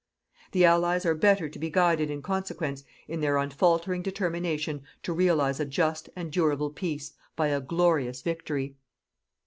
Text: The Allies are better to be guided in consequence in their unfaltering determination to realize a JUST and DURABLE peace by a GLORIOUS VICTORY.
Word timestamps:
The 0.53 0.65
Allies 0.65 1.05
are 1.05 1.13
better 1.13 1.47
to 1.47 1.59
be 1.59 1.69
guided 1.69 2.09
in 2.09 2.23
consequence 2.23 2.83
in 3.07 3.19
their 3.19 3.37
unfaltering 3.37 4.01
determination 4.01 4.81
to 5.03 5.13
realize 5.13 5.59
a 5.59 5.65
JUST 5.65 6.09
and 6.15 6.31
DURABLE 6.31 6.71
peace 6.71 7.13
by 7.35 7.49
a 7.49 7.61
GLORIOUS 7.61 8.23
VICTORY. 8.23 8.77